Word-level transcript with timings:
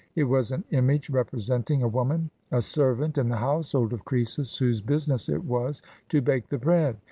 It 0.15 0.23
was 0.23 0.51
an 0.51 0.63
image 0.71 1.11
representing 1.11 1.83
a 1.83 1.87
woman, 1.87 2.31
a 2.51 2.63
servant 2.63 3.19
in 3.19 3.29
the 3.29 3.37
household 3.37 3.93
of 3.93 4.03
Croesus, 4.03 4.57
whose 4.57 4.81
business 4.81 5.29
it 5.29 5.43
was 5.45 5.83
to 6.09 6.21
bake 6.23 6.49
the 6.49 6.57
bread. 6.57 6.97